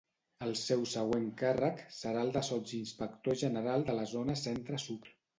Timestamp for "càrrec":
1.41-1.83